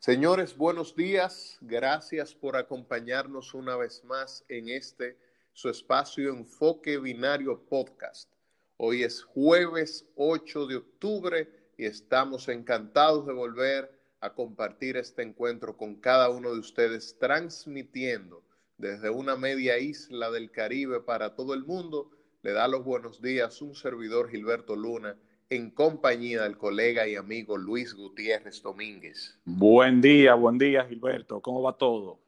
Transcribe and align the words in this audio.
Señores, 0.00 0.56
buenos 0.56 0.96
días. 0.96 1.58
Gracias 1.60 2.34
por 2.34 2.56
acompañarnos 2.56 3.52
una 3.52 3.76
vez 3.76 4.02
más 4.02 4.46
en 4.48 4.70
este 4.70 5.18
su 5.52 5.68
espacio 5.68 6.30
Enfoque 6.30 6.96
Binario 6.96 7.66
Podcast. 7.68 8.32
Hoy 8.78 9.02
es 9.02 9.22
jueves 9.22 10.06
8 10.16 10.68
de 10.68 10.76
octubre 10.76 11.50
y 11.76 11.84
estamos 11.84 12.48
encantados 12.48 13.26
de 13.26 13.34
volver 13.34 13.92
a 14.20 14.32
compartir 14.32 14.96
este 14.96 15.20
encuentro 15.20 15.76
con 15.76 15.96
cada 15.96 16.30
uno 16.30 16.54
de 16.54 16.60
ustedes, 16.60 17.18
transmitiendo 17.18 18.42
desde 18.78 19.10
una 19.10 19.36
media 19.36 19.78
isla 19.78 20.30
del 20.30 20.50
Caribe 20.50 21.02
para 21.02 21.34
todo 21.34 21.52
el 21.52 21.66
mundo. 21.66 22.10
Le 22.40 22.52
da 22.52 22.68
los 22.68 22.84
buenos 22.84 23.20
días 23.20 23.60
un 23.60 23.74
servidor 23.74 24.30
Gilberto 24.30 24.76
Luna 24.76 25.18
en 25.50 25.68
compañía 25.70 26.44
del 26.44 26.56
colega 26.56 27.08
y 27.08 27.16
amigo 27.16 27.58
Luis 27.58 27.92
Gutiérrez 27.92 28.62
Domínguez. 28.62 29.36
Buen 29.44 30.00
día, 30.00 30.34
buen 30.34 30.56
día 30.56 30.84
Gilberto, 30.84 31.40
¿cómo 31.40 31.60
va 31.60 31.76
todo? 31.76 32.20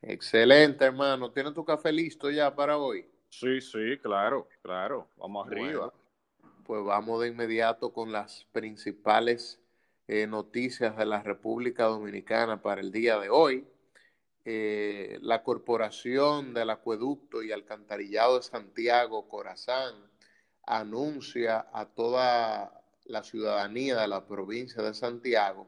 Excelente, 0.00 0.84
hermano. 0.84 1.32
¿Tienes 1.32 1.52
tu 1.52 1.64
café 1.64 1.90
listo 1.90 2.30
ya 2.30 2.54
para 2.54 2.78
hoy? 2.78 3.04
Sí, 3.28 3.60
sí, 3.60 3.98
claro, 4.00 4.48
claro. 4.62 5.08
Vamos 5.16 5.48
arriba. 5.48 5.92
pues 6.64 6.84
vamos 6.84 7.20
de 7.22 7.28
inmediato 7.28 7.92
con 7.92 8.12
las 8.12 8.46
principales 8.52 9.60
eh, 10.06 10.28
noticias 10.28 10.96
de 10.96 11.06
la 11.06 11.20
República 11.22 11.86
Dominicana 11.86 12.62
para 12.62 12.80
el 12.80 12.92
día 12.92 13.18
de 13.18 13.30
hoy. 13.30 13.66
Eh, 14.44 15.18
la 15.22 15.42
Corporación 15.42 16.54
del 16.54 16.70
Acueducto 16.70 17.42
y 17.42 17.50
Alcantarillado 17.50 18.36
de 18.36 18.42
Santiago, 18.44 19.28
Corazán, 19.28 20.07
anuncia 20.68 21.66
a 21.72 21.86
toda 21.86 22.82
la 23.06 23.22
ciudadanía 23.22 24.00
de 24.00 24.08
la 24.08 24.26
provincia 24.26 24.82
de 24.82 24.92
Santiago 24.92 25.66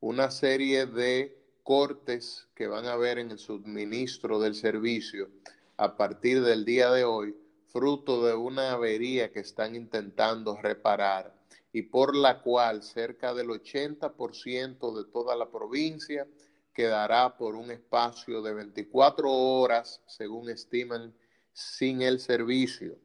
una 0.00 0.30
serie 0.30 0.86
de 0.86 1.38
cortes 1.62 2.48
que 2.54 2.66
van 2.66 2.86
a 2.86 2.94
haber 2.94 3.18
en 3.18 3.30
el 3.30 3.38
suministro 3.38 4.40
del 4.40 4.54
servicio 4.54 5.28
a 5.76 5.96
partir 5.96 6.42
del 6.42 6.64
día 6.64 6.90
de 6.90 7.04
hoy, 7.04 7.36
fruto 7.66 8.24
de 8.26 8.34
una 8.34 8.72
avería 8.72 9.30
que 9.30 9.40
están 9.40 9.74
intentando 9.74 10.56
reparar 10.56 11.34
y 11.72 11.82
por 11.82 12.16
la 12.16 12.40
cual 12.40 12.82
cerca 12.82 13.34
del 13.34 13.48
80% 13.48 14.96
de 14.96 15.10
toda 15.12 15.36
la 15.36 15.50
provincia 15.50 16.26
quedará 16.72 17.36
por 17.36 17.54
un 17.54 17.70
espacio 17.70 18.40
de 18.42 18.54
24 18.54 19.30
horas, 19.30 20.00
según 20.06 20.48
estiman, 20.48 21.14
sin 21.52 22.00
el 22.00 22.20
servicio. 22.20 22.96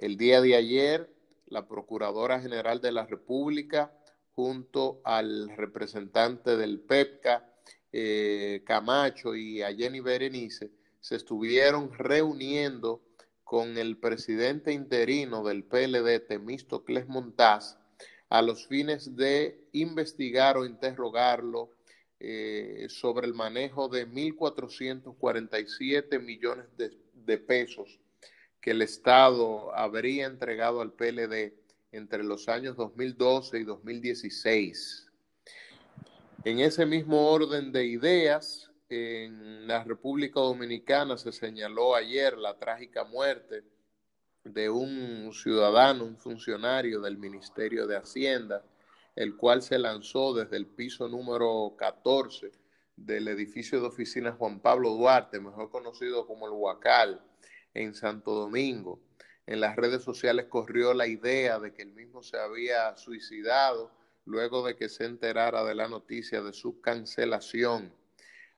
El 0.00 0.16
día 0.16 0.40
de 0.40 0.56
ayer, 0.56 1.14
la 1.44 1.68
Procuradora 1.68 2.40
General 2.40 2.80
de 2.80 2.90
la 2.90 3.04
República, 3.04 3.92
junto 4.34 5.02
al 5.04 5.54
representante 5.58 6.56
del 6.56 6.80
PEPCA, 6.80 7.46
eh, 7.92 8.62
Camacho 8.64 9.36
y 9.36 9.60
a 9.60 9.74
Jenny 9.74 10.00
Berenice, 10.00 10.70
se 11.00 11.16
estuvieron 11.16 11.92
reuniendo 11.92 13.02
con 13.44 13.76
el 13.76 13.98
presidente 13.98 14.72
interino 14.72 15.44
del 15.44 15.64
PLD, 15.64 16.20
Temístocles 16.20 17.06
Montaz, 17.06 17.76
a 18.30 18.40
los 18.40 18.66
fines 18.68 19.16
de 19.16 19.68
investigar 19.72 20.56
o 20.56 20.64
interrogarlo 20.64 21.72
eh, 22.20 22.86
sobre 22.88 23.26
el 23.26 23.34
manejo 23.34 23.90
de 23.90 24.08
1.447 24.08 26.22
millones 26.22 26.68
de 26.78 27.36
pesos 27.36 28.00
que 28.60 28.72
el 28.72 28.82
Estado 28.82 29.74
habría 29.74 30.26
entregado 30.26 30.80
al 30.80 30.92
PLD 30.92 31.54
entre 31.92 32.22
los 32.22 32.48
años 32.48 32.76
2012 32.76 33.58
y 33.58 33.64
2016. 33.64 35.08
En 36.44 36.60
ese 36.60 36.86
mismo 36.86 37.30
orden 37.30 37.72
de 37.72 37.84
ideas, 37.86 38.70
en 38.88 39.66
la 39.66 39.84
República 39.84 40.40
Dominicana 40.40 41.16
se 41.16 41.32
señaló 41.32 41.94
ayer 41.94 42.36
la 42.36 42.58
trágica 42.58 43.04
muerte 43.04 43.64
de 44.44 44.70
un 44.70 45.32
ciudadano, 45.32 46.04
un 46.04 46.16
funcionario 46.16 47.00
del 47.00 47.18
Ministerio 47.18 47.86
de 47.86 47.96
Hacienda, 47.96 48.64
el 49.14 49.36
cual 49.36 49.62
se 49.62 49.78
lanzó 49.78 50.34
desde 50.34 50.56
el 50.56 50.66
piso 50.66 51.08
número 51.08 51.74
14 51.76 52.52
del 52.96 53.28
edificio 53.28 53.80
de 53.80 53.86
oficinas 53.86 54.36
Juan 54.36 54.60
Pablo 54.60 54.90
Duarte, 54.90 55.40
mejor 55.40 55.70
conocido 55.70 56.26
como 56.26 56.46
el 56.46 56.52
Huacal, 56.52 57.22
en 57.74 57.94
Santo 57.94 58.34
Domingo. 58.34 59.00
En 59.46 59.60
las 59.60 59.76
redes 59.76 60.02
sociales 60.02 60.46
corrió 60.48 60.94
la 60.94 61.06
idea 61.06 61.58
de 61.58 61.72
que 61.72 61.82
el 61.82 61.92
mismo 61.92 62.22
se 62.22 62.38
había 62.38 62.96
suicidado 62.96 63.90
luego 64.24 64.64
de 64.64 64.76
que 64.76 64.88
se 64.88 65.04
enterara 65.06 65.64
de 65.64 65.74
la 65.74 65.88
noticia 65.88 66.42
de 66.42 66.52
su 66.52 66.80
cancelación. 66.80 67.92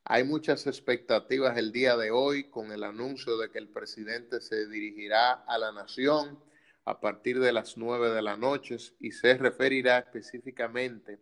Hay 0.05 0.25
muchas 0.25 0.67
expectativas 0.67 1.57
el 1.57 1.73
día 1.73 1.97
de 1.97 2.11
hoy 2.11 2.45
con 2.45 2.73
el 2.73 2.83
anuncio 2.83 3.39
de 3.39 3.51
que 3.51 3.59
el 3.59 3.69
presidente 3.69 4.41
se 4.41 4.67
dirigirá 4.67 5.33
a 5.33 5.59
la 5.59 5.73
nación 5.73 6.39
a 6.85 7.01
partir 7.01 7.39
de 7.39 7.53
las 7.53 7.77
nueve 7.77 8.11
de 8.11 8.23
la 8.23 8.37
noche 8.37 8.77
y 8.99 9.13
se 9.13 9.35
referirá 9.35 9.99
específicamente 9.99 11.21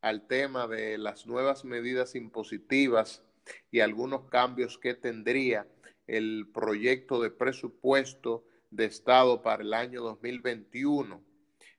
al 0.00 0.26
tema 0.26 0.66
de 0.66 0.96
las 0.96 1.26
nuevas 1.26 1.64
medidas 1.64 2.14
impositivas 2.14 3.22
y 3.70 3.80
algunos 3.80 4.28
cambios 4.30 4.78
que 4.78 4.94
tendría 4.94 5.66
el 6.10 6.48
proyecto 6.52 7.22
de 7.22 7.30
presupuesto 7.30 8.44
de 8.70 8.84
Estado 8.86 9.42
para 9.42 9.62
el 9.62 9.72
año 9.72 10.02
2021. 10.02 11.22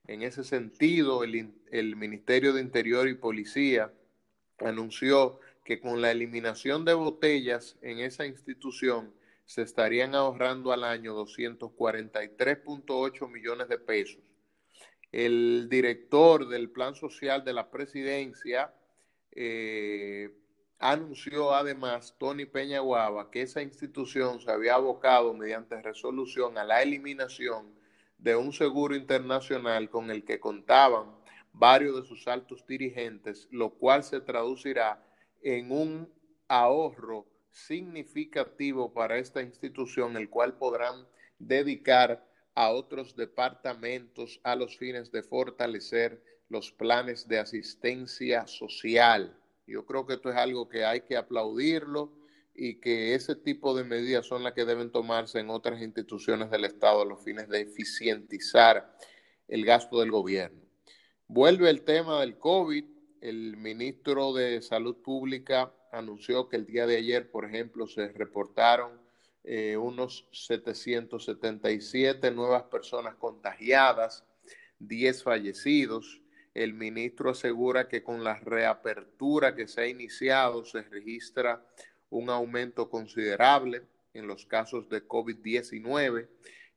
En 0.08 0.22
ese 0.22 0.46
sentido, 0.46 1.25
el, 1.25 1.53
el, 1.69 1.97
Ministerio 1.97 2.53
de 2.53 2.62
Interior 2.62 3.09
y 3.09 3.16
Policía 3.16 3.92
anunció 4.59 5.42
que 5.66 5.81
con 5.81 6.00
la 6.02 6.12
eliminación 6.12 6.86
de 6.86 6.94
botellas 6.94 7.78
en 7.81 8.00
esa 8.00 8.25
institución 8.25 9.14
se 9.46 9.64
estarían 9.64 10.16
ahorrando 10.16 10.72
al 10.72 10.86
año 10.86 11.13
243.8 11.13 13.30
millones 13.30 13.68
de 13.68 13.80
pesos. 13.80 14.22
El 15.12 15.68
director 15.69 16.48
del 16.48 16.69
Plan 16.69 16.96
Social 16.96 17.44
de 17.44 17.52
la 17.52 17.69
Presidencia, 17.69 18.74
eh, 19.34 20.30
Anunció 20.84 21.53
además 21.53 22.16
Tony 22.18 22.46
Peña 22.46 22.80
Guava 22.80 23.30
que 23.30 23.44
esa 23.44 23.62
institución 23.62 24.42
se 24.42 24.50
había 24.50 24.74
abocado 24.74 25.31
mediante 25.31 25.80
resolución 25.80 26.58
a 26.58 26.64
la 26.64 26.81
eliminación 26.81 27.72
de 28.18 28.36
un 28.36 28.52
seguro 28.52 28.96
internacional 28.96 29.92
con 29.92 30.09
el 30.09 30.25
que 30.25 30.40
contaban 30.40 31.16
varios 31.53 32.02
de 32.02 32.08
sus 32.08 32.28
altos 32.28 32.66
dirigentes, 32.66 33.47
lo 33.52 33.69
cual 33.75 34.03
se 34.03 34.22
traducirá 34.22 35.06
en 35.44 35.72
un 35.72 36.12
ahorro 36.47 37.28
significativo 37.52 38.92
para 38.92 39.19
esta 39.19 39.44
institución, 39.44 40.18
el 40.18 40.31
cual 40.31 40.58
podrán 40.58 41.08
dedicar 41.38 42.28
a 42.56 42.72
otros 42.72 43.16
departamentos 43.16 44.42
a 44.44 44.56
los 44.56 44.80
fines 44.80 45.12
de 45.12 45.22
fortalecer 45.22 46.24
los 46.50 46.72
planes 46.72 47.28
de 47.28 47.38
asistencia 47.38 48.48
social. 48.48 49.38
Yo 49.72 49.86
creo 49.86 50.06
que 50.06 50.16
esto 50.16 50.30
es 50.30 50.36
algo 50.36 50.68
que 50.68 50.84
hay 50.84 51.02
que 51.02 51.16
aplaudirlo 51.16 52.12
y 52.54 52.82
que 52.82 53.16
ese 53.16 53.36
tipo 53.36 53.74
de 53.74 53.86
medidas 53.86 54.26
son 54.26 54.44
las 54.44 54.54
que 54.54 54.66
deben 54.66 54.92
tomarse 54.92 55.40
en 55.40 55.50
otras 55.50 55.82
instituciones 55.82 56.52
del 56.52 56.66
Estado 56.66 57.02
a 57.02 57.06
los 57.06 57.24
fines 57.24 57.48
de 57.48 57.62
eficientizar 57.62 58.94
el 59.48 59.66
gasto 59.66 60.02
del 60.02 60.12
gobierno. 60.12 60.60
Vuelve 61.28 61.70
el 61.70 61.84
tema 61.84 62.20
del 62.20 62.38
COVID. 62.38 62.84
El 63.22 63.56
ministro 63.56 64.34
de 64.34 64.62
Salud 64.62 64.98
Pública 64.98 65.74
anunció 65.92 66.50
que 66.50 66.58
el 66.58 66.66
día 66.66 66.86
de 66.86 66.98
ayer, 66.98 67.31
por 67.31 67.46
ejemplo, 67.46 67.88
se 67.88 68.10
reportaron 68.10 69.00
eh, 69.44 69.78
unos 69.78 70.28
777 70.31 72.31
nuevas 72.31 72.64
personas 72.64 73.16
contagiadas, 73.16 74.26
10 74.80 75.24
fallecidos. 75.24 76.20
El 76.53 76.74
ministro 76.74 77.30
asegura 77.30 77.88
que 77.88 78.03
con 78.03 78.24
la 78.24 78.39
reapertura 78.39 79.56
que 79.56 79.68
se 79.68 79.81
ha 79.81 79.88
iniciado 79.88 80.65
se 80.65 80.81
registra 80.81 81.65
un 82.09 82.30
aumento 82.30 82.89
considerable 82.89 83.83
en 84.13 84.27
los 84.27 84.45
casos 84.45 84.89
de 84.89 85.07
COVID-19 85.07 86.27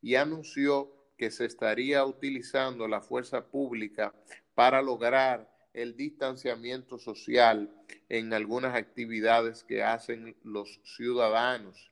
y 0.00 0.15
anunció 0.15 0.93
que 1.19 1.31
se 1.31 1.44
estaría 1.44 2.05
utilizando 2.05 2.87
la 2.87 3.00
fuerza 3.00 3.47
pública 3.47 4.15
para 4.55 4.81
lograr 4.81 5.53
el 5.73 5.97
distanciamiento 5.97 6.99
social 6.99 7.75
en 8.09 8.32
algunas 8.32 8.77
actividades 8.77 9.65
que 9.65 9.82
hacen 9.82 10.37
los 10.44 10.81
ciudadanos. 10.85 11.91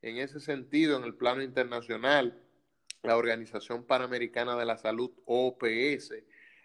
En 0.00 0.18
ese 0.18 0.38
sentido, 0.38 0.96
en 0.96 1.04
el 1.04 1.14
plano 1.14 1.42
internacional, 1.42 2.40
la 3.02 3.16
Organización 3.16 3.84
Panamericana 3.84 4.56
de 4.56 4.64
la 4.64 4.78
Salud, 4.78 5.10
OPS, 5.24 6.12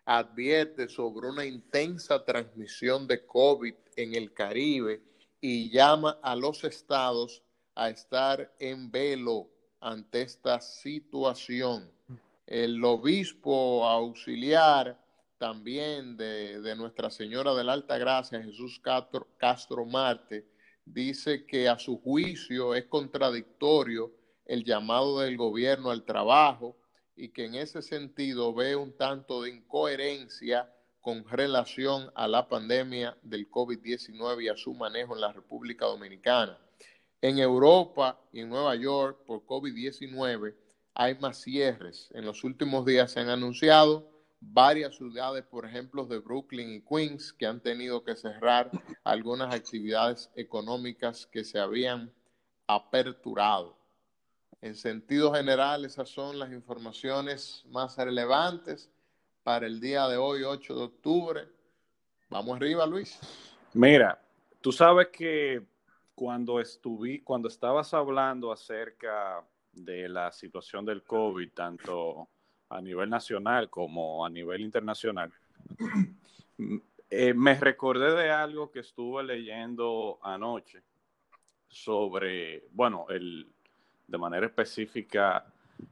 advierte 0.05 0.87
sobre 0.87 1.29
una 1.29 1.45
intensa 1.45 2.23
transmisión 2.23 3.07
de 3.07 3.25
COVID 3.25 3.75
en 3.95 4.15
el 4.15 4.33
Caribe 4.33 5.01
y 5.39 5.69
llama 5.69 6.19
a 6.21 6.35
los 6.35 6.63
estados 6.63 7.43
a 7.75 7.89
estar 7.89 8.53
en 8.59 8.91
velo 8.91 9.49
ante 9.79 10.21
esta 10.21 10.59
situación. 10.61 11.91
El 12.45 12.83
obispo 12.83 13.87
auxiliar 13.87 14.99
también 15.37 16.17
de, 16.17 16.75
Nuestra 16.75 17.09
Señora 17.09 17.53
de 17.53 17.63
la 17.63 17.73
Alta 17.73 17.97
Gracia, 17.97 18.43
Jesús 18.43 18.79
Castro, 18.79 19.27
Castro 19.37 19.85
Marte, 19.85 20.45
dice 20.85 21.45
que 21.45 21.67
a 21.67 21.79
su 21.79 21.99
juicio 21.99 22.75
es 22.75 22.85
contradictorio 22.85 24.11
el 24.45 24.63
llamado 24.63 25.19
del 25.21 25.37
gobierno 25.37 25.89
al 25.89 26.03
trabajo 26.03 26.75
y 27.21 27.29
que 27.29 27.45
en 27.45 27.53
ese 27.53 27.83
sentido 27.83 28.51
ve 28.51 28.75
un 28.75 28.97
tanto 28.97 29.43
de 29.43 29.51
incoherencia 29.51 30.67
con 31.01 31.23
relación 31.27 32.11
a 32.15 32.27
la 32.27 32.49
pandemia 32.49 33.15
del 33.21 33.47
COVID-19 33.47 34.45
y 34.45 34.47
a 34.49 34.57
su 34.57 34.73
manejo 34.73 35.13
en 35.13 35.21
la 35.21 35.31
República 35.31 35.85
Dominicana. 35.85 36.57
En 37.21 37.37
Europa 37.37 38.19
y 38.33 38.39
en 38.39 38.49
Nueva 38.49 38.75
York 38.75 39.19
por 39.27 39.45
COVID-19 39.45 40.55
hay 40.95 41.15
más 41.19 41.37
cierres. 41.37 42.09
En 42.15 42.25
los 42.25 42.43
últimos 42.43 42.87
días 42.87 43.11
se 43.11 43.19
han 43.19 43.29
anunciado 43.29 44.09
varias 44.39 44.95
ciudades, 44.95 45.45
por 45.45 45.67
ejemplo, 45.67 46.07
de 46.07 46.17
Brooklyn 46.17 46.73
y 46.73 46.81
Queens, 46.81 47.33
que 47.33 47.45
han 47.45 47.61
tenido 47.61 48.03
que 48.03 48.15
cerrar 48.15 48.71
algunas 49.03 49.53
actividades 49.53 50.31
económicas 50.35 51.27
que 51.27 51.43
se 51.43 51.59
habían 51.59 52.11
aperturado. 52.65 53.80
En 54.61 54.75
sentido 54.75 55.33
general, 55.33 55.85
esas 55.85 56.07
son 56.07 56.37
las 56.37 56.51
informaciones 56.51 57.65
más 57.69 57.97
relevantes 57.97 58.91
para 59.41 59.65
el 59.65 59.79
día 59.79 60.07
de 60.07 60.17
hoy, 60.17 60.43
8 60.43 60.75
de 60.75 60.83
octubre. 60.83 61.47
Vamos 62.29 62.57
arriba, 62.57 62.85
Luis. 62.85 63.19
Mira, 63.73 64.21
tú 64.61 64.71
sabes 64.71 65.07
que 65.07 65.63
cuando 66.13 66.59
estuve, 66.59 67.23
cuando 67.23 67.47
estabas 67.47 67.91
hablando 67.95 68.51
acerca 68.51 69.43
de 69.71 70.07
la 70.07 70.31
situación 70.31 70.85
del 70.85 71.01
COVID, 71.01 71.51
tanto 71.53 72.29
a 72.69 72.79
nivel 72.81 73.09
nacional 73.09 73.67
como 73.67 74.23
a 74.23 74.29
nivel 74.29 74.61
internacional, 74.61 75.33
eh, 77.09 77.33
me 77.33 77.55
recordé 77.55 78.13
de 78.13 78.29
algo 78.29 78.69
que 78.69 78.81
estuve 78.81 79.23
leyendo 79.23 80.19
anoche 80.21 80.83
sobre, 81.67 82.65
bueno, 82.71 83.07
el, 83.09 83.51
de 84.11 84.17
manera 84.17 84.45
específica 84.45 85.45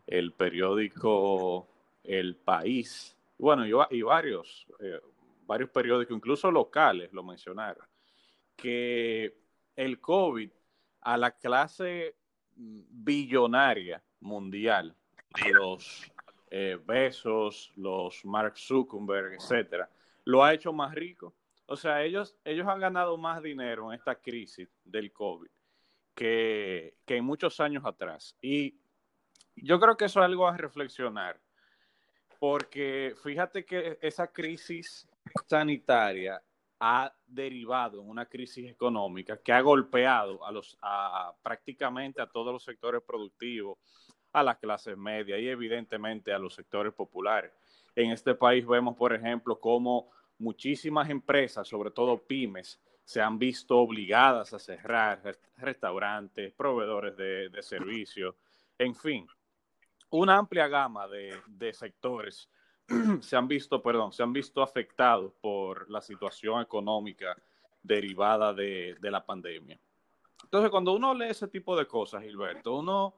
el 0.05 0.33
periódico 0.33 1.67
El 2.03 2.35
País, 2.35 3.15
bueno, 3.37 3.65
y, 3.65 4.01
varios, 4.01 4.67
eh, 4.81 4.99
varios 5.47 5.69
periódicos, 5.69 6.15
incluso 6.15 6.51
locales, 6.51 7.13
lo 7.13 7.23
mencionaron, 7.23 7.87
que 8.57 9.37
el 9.73 10.01
COVID 10.01 10.49
a 11.01 11.17
la 11.17 11.31
clase 11.31 12.15
billonaria 12.57 14.03
mundial, 14.19 14.93
los 15.53 16.11
eh, 16.51 16.77
Besos, 16.85 17.71
los 17.77 18.25
Mark 18.25 18.57
Zuckerberg, 18.57 19.35
etcétera, 19.35 19.89
lo 20.25 20.43
ha 20.43 20.53
hecho 20.53 20.73
más 20.73 20.93
rico. 20.93 21.33
O 21.67 21.77
sea, 21.77 22.03
ellos, 22.03 22.35
ellos 22.43 22.67
han 22.67 22.81
ganado 22.81 23.17
más 23.17 23.41
dinero 23.41 23.93
en 23.93 23.97
esta 23.97 24.15
crisis 24.15 24.67
del 24.83 25.13
COVID 25.13 25.49
que, 26.15 26.95
que 27.05 27.17
en 27.17 27.25
muchos 27.25 27.59
años 27.59 27.85
atrás. 27.85 28.35
Y 28.41 28.79
yo 29.55 29.79
creo 29.79 29.97
que 29.97 30.05
eso 30.05 30.19
es 30.19 30.25
algo 30.25 30.47
a 30.47 30.57
reflexionar, 30.57 31.39
porque 32.39 33.15
fíjate 33.23 33.65
que 33.65 33.97
esa 34.01 34.31
crisis 34.31 35.07
sanitaria 35.47 36.41
ha 36.79 37.13
derivado 37.27 38.01
en 38.01 38.09
una 38.09 38.25
crisis 38.25 38.69
económica 38.69 39.37
que 39.37 39.51
ha 39.51 39.61
golpeado 39.61 40.45
a 40.45 40.51
los 40.51 40.77
a, 40.81 41.33
prácticamente 41.43 42.21
a 42.21 42.27
todos 42.27 42.53
los 42.53 42.63
sectores 42.63 43.01
productivos, 43.05 43.77
a 44.31 44.43
las 44.43 44.57
clases 44.59 44.97
medias 44.97 45.39
y 45.39 45.49
evidentemente 45.49 46.31
a 46.31 46.39
los 46.39 46.53
sectores 46.53 46.93
populares. 46.93 47.51
En 47.95 48.11
este 48.11 48.33
país 48.33 48.65
vemos, 48.65 48.95
por 48.95 49.13
ejemplo, 49.13 49.59
cómo 49.59 50.09
muchísimas 50.37 51.09
empresas, 51.09 51.67
sobre 51.67 51.91
todo 51.91 52.17
pymes, 52.17 52.79
se 53.09 53.23
han 53.23 53.39
visto 53.39 53.75
obligadas 53.75 54.53
a 54.53 54.59
cerrar 54.59 55.35
restaurantes, 55.57 56.53
proveedores 56.53 57.17
de, 57.17 57.63
servicios, 57.63 58.35
en 58.77 58.93
fin, 58.93 59.27
una 60.11 60.37
amplia 60.37 60.67
gama 60.67 61.07
de, 61.07 61.73
sectores 61.73 62.47
se 63.21 63.35
han 63.35 63.47
visto, 63.47 63.81
perdón, 63.81 64.13
se 64.13 64.21
han 64.21 64.31
visto 64.31 64.61
afectados 64.61 65.33
por 65.41 65.89
la 65.89 66.01
situación 66.01 66.61
económica 66.61 67.35
derivada 67.81 68.53
de, 68.53 68.95
de 69.01 69.09
la 69.09 69.25
pandemia. 69.25 69.79
Entonces, 70.43 70.69
cuando 70.69 70.93
uno 70.93 71.11
lee 71.15 71.29
ese 71.29 71.47
tipo 71.47 71.75
de 71.75 71.87
cosas, 71.87 72.21
Gilberto, 72.21 72.77
uno 72.77 73.15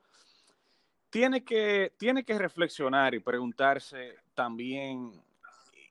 tiene 1.09 1.43
que, 1.43 1.91
tiene 1.97 2.23
que 2.23 2.37
reflexionar 2.37 3.13
y 3.13 3.19
preguntarse 3.19 4.15
también 4.33 5.21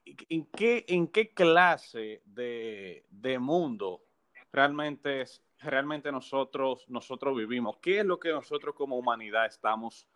en 0.05 0.45
qué, 0.45 0.85
en 0.87 1.07
qué 1.07 1.33
clase 1.33 2.21
de, 2.25 3.37
mundo 3.39 4.03
realmente, 4.51 5.25
realmente 5.59 6.11
nosotros, 6.11 6.85
nosotros 6.89 7.35
vivimos, 7.35 7.77
qué 7.81 7.99
es 7.99 8.05
lo 8.05 8.19
que 8.19 8.29
nosotros 8.29 8.75
como 8.75 8.97
humanidad 8.97 9.45
estamos 9.45 10.07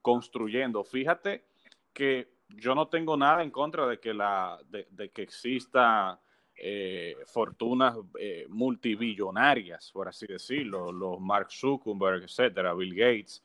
construyendo. 0.00 0.84
Fíjate 0.84 1.44
que 1.92 2.32
yo 2.48 2.74
no 2.74 2.88
tengo 2.88 3.16
nada 3.16 3.42
en 3.42 3.50
contra 3.50 3.86
de 3.86 3.98
que, 3.98 4.14
la, 4.14 4.58
de, 4.68 5.10
que 5.10 5.22
exista 5.22 6.20
eh, 6.54 7.16
fortunas 7.26 7.96
eh, 8.18 8.46
multibillonarias, 8.48 9.90
por 9.92 10.08
así 10.08 10.26
decirlo, 10.26 10.92
los 10.92 11.20
Mark 11.20 11.50
Zuckerberg, 11.50 12.24
etcétera, 12.24 12.74
Bill 12.74 12.94
Gates 12.94 13.42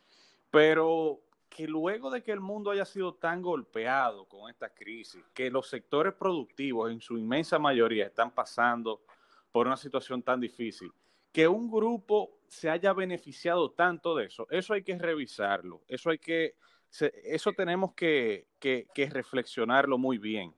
pero 0.50 1.22
que 1.50 1.68
luego 1.68 2.10
de 2.10 2.24
que 2.24 2.32
el 2.32 2.40
mundo 2.40 2.72
haya 2.72 2.86
sido 2.86 3.16
tan 3.16 3.42
golpeado 3.42 4.26
con 4.26 4.50
esta 4.50 4.70
crisis, 4.74 5.24
que 5.34 5.50
los 5.50 5.70
sectores 5.70 6.14
productivos 6.14 6.92
en 6.92 7.02
su 7.02 7.18
inmensa 7.18 7.58
mayoría 7.58 8.06
están 8.06 8.32
pasando 8.32 9.02
por 9.52 9.68
una 9.68 9.78
situación 9.78 10.22
tan 10.22 10.40
difícil, 10.40 10.92
que 11.32 11.48
un 11.48 11.70
grupo 11.70 12.40
se 12.48 12.70
haya 12.70 12.94
beneficiado 12.94 13.72
tanto 13.72 14.16
de 14.16 14.26
eso, 14.26 14.48
eso 14.50 14.74
hay 14.74 14.84
que 14.84 14.98
revisarlo, 14.98 15.84
eso 15.88 16.10
hay 16.10 16.20
que, 16.20 16.56
eso 17.24 17.54
tenemos 17.54 17.94
que, 17.94 18.48
que, 18.60 19.10
reflexionarlo 19.10 19.98
muy 19.98 20.18
bien, 20.18 20.54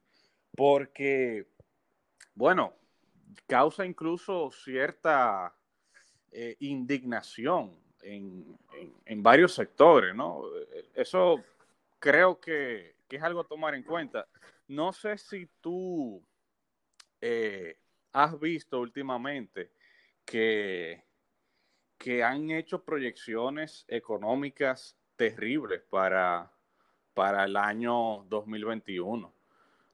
porque, 0.55 1.47
bueno, 2.33 2.73
causa 3.47 3.85
incluso 3.85 4.51
cierta 4.51 5.55
eh, 6.31 6.55
indignación 6.59 7.88
en, 8.01 8.57
en, 9.05 9.23
varios 9.23 9.53
sectores, 9.53 10.15
¿no? 10.15 10.43
Eso 10.95 11.43
creo 11.99 12.39
que, 12.39 12.95
es 13.09 13.23
algo 13.23 13.41
a 13.41 13.47
tomar 13.47 13.75
en 13.75 13.83
cuenta. 13.83 14.27
No 14.67 14.93
sé 14.93 15.17
si 15.17 15.47
tú 15.61 16.21
eh, 17.21 17.77
has 18.13 18.39
visto 18.39 18.79
últimamente 18.79 19.71
que, 20.25 21.03
que 21.97 22.23
han 22.23 22.51
hecho 22.51 22.83
proyecciones 22.83 23.85
económicas 23.87 24.95
terribles 25.15 25.81
para, 25.89 26.51
para 27.13 27.43
el 27.43 27.57
año 27.57 28.23
2021, 28.29 29.33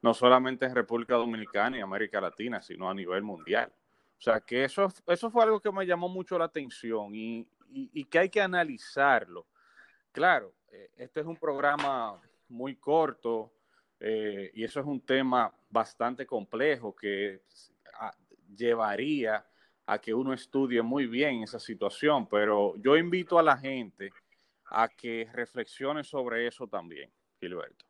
no 0.01 0.13
solamente 0.13 0.65
en 0.65 0.75
República 0.75 1.15
Dominicana 1.15 1.77
y 1.77 1.81
América 1.81 2.21
Latina, 2.21 2.61
sino 2.61 2.89
a 2.89 2.93
nivel 2.93 3.23
mundial. 3.23 3.71
O 4.17 4.21
sea 4.21 4.39
que 4.39 4.63
eso, 4.63 4.87
eso 5.07 5.31
fue 5.31 5.43
algo 5.43 5.59
que 5.59 5.71
me 5.71 5.85
llamó 5.85 6.07
mucho 6.07 6.37
la 6.37 6.45
atención 6.45 7.15
y, 7.15 7.47
y, 7.75 8.05
que 8.05 8.19
hay 8.19 8.29
que 8.29 8.41
analizarlo. 8.41 9.47
Claro, 10.11 10.53
eh, 10.71 10.91
este 10.97 11.19
es 11.19 11.25
un 11.25 11.35
programa 11.35 12.19
muy 12.47 12.77
corto 12.77 13.53
eh, 13.99 14.51
y 14.53 14.63
eso 14.63 14.79
es 14.79 14.85
un 14.85 15.01
tema 15.01 15.53
bastante 15.69 16.25
complejo 16.25 16.95
que 16.95 17.41
llevaría 18.55 19.45
a 19.87 19.99
que 19.99 20.13
uno 20.13 20.33
estudie 20.33 20.81
muy 20.81 21.05
bien 21.05 21.43
esa 21.43 21.59
situación, 21.59 22.27
pero 22.27 22.75
yo 22.77 22.95
invito 22.95 23.37
a 23.37 23.43
la 23.43 23.57
gente 23.57 24.09
a 24.67 24.87
que 24.87 25.27
reflexione 25.33 26.03
sobre 26.03 26.47
eso 26.47 26.67
también, 26.67 27.11
Gilberto. 27.39 27.85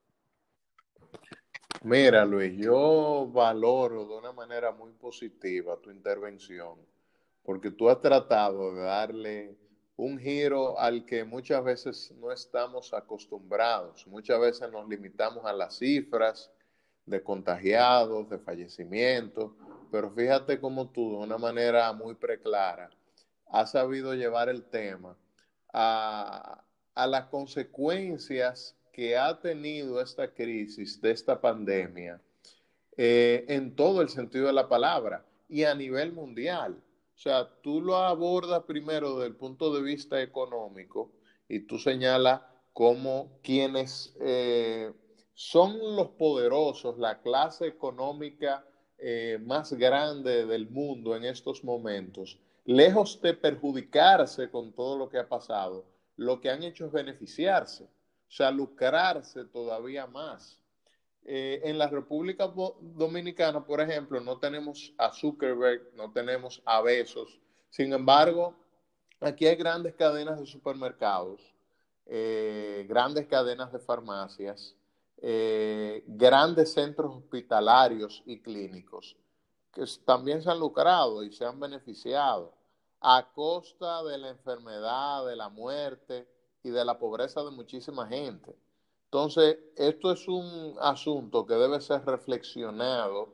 Mira, 1.84 2.26
Luis, 2.26 2.58
yo 2.58 3.30
valoro 3.32 4.08
de 4.08 4.18
una 4.18 4.32
manera 4.32 4.72
muy 4.72 4.92
positiva 4.94 5.80
tu 5.80 5.92
intervención, 5.92 6.80
porque 7.44 7.72
tú 7.72 7.88
has 7.90 8.02
tratado 8.02 8.74
de 8.74 8.82
darle 8.82 9.56
un 9.98 10.20
giro 10.20 10.78
al 10.80 11.06
que 11.06 11.24
muchas 11.24 11.64
veces 11.64 12.14
no 12.20 12.32
estamos 12.32 12.94
acostumbrados. 12.94 14.06
Muchas 14.08 14.40
veces 14.40 14.72
nos 14.72 14.88
limitamos 14.88 15.46
a 15.46 15.54
las 15.54 15.78
cifras 15.78 16.52
de 17.06 17.22
contagiados, 17.22 18.30
de 18.30 18.40
fallecimientos, 18.40 19.52
pero 19.92 20.12
fíjate 20.12 20.60
cómo 20.60 20.90
tú, 20.90 21.12
de 21.12 21.18
una 21.18 21.38
manera 21.38 21.94
muy 21.94 22.16
preclara, 22.16 22.90
has 23.48 23.72
sabido 23.72 24.14
llevar 24.14 24.50
el 24.50 24.64
tema 24.64 25.16
a, 25.72 26.62
las 26.96 27.26
consecuencias 27.26 28.76
que 28.92 29.18
ha 29.18 29.40
tenido 29.40 30.02
esta 30.02 30.34
crisis 30.34 31.02
de 31.02 31.12
esta 31.12 31.40
pandemia 31.40 32.20
eh, 32.98 33.46
en 33.50 33.76
todo 33.76 34.02
el 34.02 34.10
sentido 34.10 34.48
de 34.48 34.54
la 34.54 34.68
palabra 34.70 35.26
y 35.50 35.64
a 35.64 35.76
nivel 35.76 36.14
mundial. 36.14 36.82
O 37.16 37.18
sea, 37.18 37.50
tú 37.62 37.82
lo 37.82 37.96
abordas 37.96 38.64
primero 38.64 39.16
desde 39.16 39.28
el 39.28 39.36
punto 39.36 39.74
de 39.74 39.82
vista 39.82 40.22
económico 40.22 41.14
y 41.48 41.62
tú 41.62 41.80
señalas 41.80 42.42
cómo 42.74 43.32
quienes 43.42 44.14
eh, 44.20 44.92
son 45.34 45.96
los 45.96 46.10
poderosos, 46.10 46.98
la 46.98 47.22
clase 47.22 47.68
económica 47.68 48.66
eh, 48.98 49.38
más 49.42 49.74
grande 49.74 50.46
del 50.46 50.70
mundo 50.70 51.16
en 51.16 51.24
estos 51.26 51.64
momentos, 51.64 52.38
lejos 52.66 53.20
de 53.22 53.34
perjudicarse 53.34 54.50
con 54.50 54.74
todo 54.74 54.98
lo 54.98 55.10
que 55.10 55.20
ha 55.20 55.28
pasado, 55.28 55.88
lo 56.18 56.42
que 56.42 56.50
han 56.50 56.64
hecho 56.64 56.86
es 56.86 56.92
beneficiarse, 56.92 57.86
o 57.86 58.32
sea, 58.32 58.52
lucrarse 58.52 59.46
todavía 59.46 60.06
más. 60.08 60.62
Eh, 61.26 61.62
en 61.64 61.78
la 61.78 61.88
República 61.88 62.48
Dominicana, 62.48 63.66
por 63.66 63.82
ejemplo, 63.82 64.20
no 64.22 64.38
tenemos 64.38 64.94
a 64.98 65.12
Zuckerberg, 65.12 65.92
no 65.96 66.12
tenemos 66.12 66.62
a 66.66 66.82
Besos. 66.82 67.40
Sin 67.70 67.92
embargo, 67.94 68.56
aquí 69.20 69.48
hay 69.48 69.56
grandes 69.56 69.96
cadenas 69.96 70.40
de 70.40 70.46
supermercados, 70.46 71.42
eh, 72.06 72.86
grandes 72.88 73.26
cadenas 73.26 73.74
de 73.74 73.80
farmacias, 73.80 74.76
eh, 75.18 76.04
grandes 76.08 76.74
centros 76.74 77.16
hospitalarios 77.16 78.22
y 78.26 78.40
clínicos 78.40 79.18
que 79.76 79.84
también 80.06 80.42
se 80.42 80.50
han 80.50 80.60
lucrado 80.60 81.22
y 81.22 81.32
se 81.34 81.46
han 81.46 81.60
beneficiado 81.60 82.54
a 83.02 83.30
costa 83.34 84.04
de 84.04 84.18
la 84.18 84.30
enfermedad, 84.30 85.26
de 85.28 85.36
la 85.36 85.50
muerte 85.50 86.28
y 86.64 86.70
de 86.70 86.86
la 86.86 86.98
pobreza 86.98 87.44
de 87.44 87.52
muchísima 87.52 88.08
gente. 88.08 88.56
Entonces, 89.16 89.60
esto 89.78 90.12
es 90.12 90.28
un 90.28 90.76
asunto 90.82 91.46
que 91.46 91.54
debe 91.54 91.80
ser 91.80 92.04
reflexionado 92.06 93.30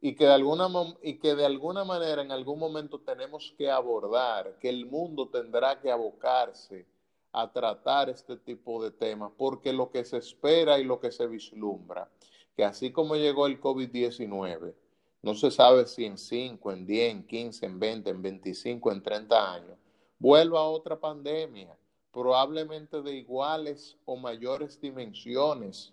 y 0.00 0.14
que 0.14 0.24
de 0.24 0.32
alguna, 0.32 0.66
y 1.02 1.18
que 1.18 1.34
de 1.34 1.44
alguna 1.44 1.84
manera 1.84 2.22
en 2.22 2.32
algún 2.32 2.58
momento 2.58 3.00
tenemos 3.00 3.54
que 3.58 3.70
abordar, 3.70 4.56
que 4.58 4.70
el 4.70 4.86
mundo 4.86 5.28
tendrá 5.28 5.78
que 5.78 5.90
abocarse 5.90 6.86
a 7.32 7.52
tratar 7.52 8.08
este 8.08 8.38
tipo 8.38 8.82
de 8.82 8.92
temas, 8.92 9.30
porque 9.36 9.74
lo 9.74 9.90
que 9.90 10.06
se 10.06 10.16
espera 10.16 10.78
y 10.78 10.84
lo 10.84 11.00
que 11.00 11.12
se 11.12 11.26
vislumbra, 11.26 12.10
que 12.56 12.64
así 12.64 12.90
como 12.90 13.14
llegó 13.14 13.46
el 13.46 13.60
COVID-19, 13.60 14.74
no 15.20 15.34
se 15.34 15.50
sabe 15.50 15.86
si 15.86 16.06
en 16.06 16.16
5, 16.16 16.72
en 16.72 16.86
10, 16.86 17.12
en 17.12 17.26
15, 17.26 17.66
en 17.66 17.78
20, 17.78 18.08
en 18.08 18.22
25, 18.22 18.90
en 18.90 19.02
30 19.02 19.52
años, 19.52 19.76
vuelva 20.18 20.62
otra 20.62 20.98
pandemia 20.98 21.76
probablemente 22.12 23.02
de 23.02 23.14
iguales 23.14 23.96
o 24.04 24.16
mayores 24.16 24.80
dimensiones. 24.80 25.92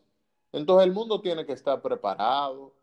Entonces 0.52 0.88
el 0.88 0.94
mundo 0.94 1.22
tiene 1.22 1.46
que 1.46 1.54
estar 1.54 1.82
preparado. 1.82 2.74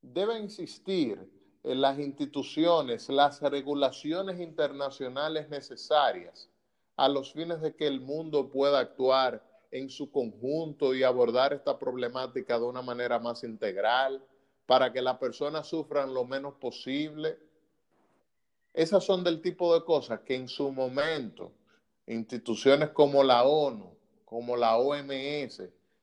Debe 0.00 0.38
existir 0.38 1.18
en 1.64 1.80
las 1.80 1.98
instituciones 1.98 3.08
las 3.08 3.40
regulaciones 3.40 4.38
internacionales 4.38 5.48
necesarias 5.48 6.48
a 6.96 7.08
los 7.08 7.32
fines 7.32 7.60
de 7.60 7.74
que 7.74 7.86
el 7.86 8.00
mundo 8.00 8.50
pueda 8.50 8.78
actuar 8.78 9.42
en 9.70 9.90
su 9.90 10.10
conjunto 10.12 10.94
y 10.94 11.02
abordar 11.02 11.52
esta 11.52 11.76
problemática 11.78 12.58
de 12.58 12.64
una 12.64 12.82
manera 12.82 13.18
más 13.18 13.42
integral 13.42 14.22
para 14.66 14.92
que 14.92 15.02
las 15.02 15.18
personas 15.18 15.66
sufran 15.66 16.14
lo 16.14 16.24
menos 16.24 16.54
posible. 16.54 17.36
Esas 18.72 19.04
son 19.04 19.24
del 19.24 19.40
tipo 19.40 19.74
de 19.74 19.84
cosas 19.84 20.20
que 20.20 20.36
en 20.36 20.48
su 20.48 20.70
momento 20.70 21.50
instituciones 22.06 22.90
como 22.90 23.22
la 23.22 23.44
ONU, 23.44 23.96
como 24.24 24.56
la 24.56 24.76
OMS, 24.76 25.62